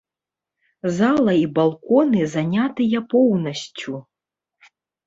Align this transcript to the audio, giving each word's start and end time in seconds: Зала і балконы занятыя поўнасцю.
Зала 0.99 1.35
і 1.41 1.45
балконы 1.59 2.21
занятыя 2.35 3.07
поўнасцю. 3.13 3.93